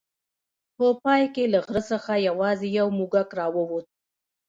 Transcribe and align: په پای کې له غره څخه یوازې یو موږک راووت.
په 0.77 0.87
پای 1.03 1.23
کې 1.33 1.43
له 1.53 1.59
غره 1.65 1.81
څخه 1.91 2.13
یوازې 2.27 2.67
یو 2.79 2.87
موږک 2.97 3.29
راووت. 3.39 3.85